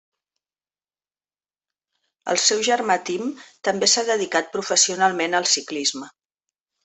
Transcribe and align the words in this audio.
El 2.33 2.39
seu 2.45 2.63
germà 2.69 2.97
Tim 3.09 3.29
també 3.69 3.91
s'ha 3.93 4.05
dedicat 4.09 4.51
professionalment 4.57 5.41
al 5.41 5.49
ciclisme. 5.53 6.11